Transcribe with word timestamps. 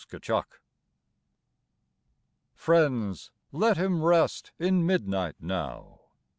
ILICET 0.11 0.57
Friends, 2.55 3.29
let 3.51 3.77
him 3.77 4.01
rest 4.03 4.51
In 4.57 4.83
midnight 4.83 5.35
now. 5.39 6.01